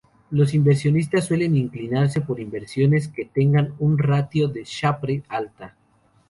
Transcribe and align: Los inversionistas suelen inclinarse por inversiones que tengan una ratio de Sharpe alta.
Los 0.31 0.55
inversionistas 0.55 1.25
suelen 1.25 1.55
inclinarse 1.55 2.21
por 2.21 2.39
inversiones 2.39 3.07
que 3.07 3.23
tengan 3.23 3.75
una 3.77 4.01
ratio 4.03 4.47
de 4.47 4.63
Sharpe 4.63 5.21
alta. 5.29 5.75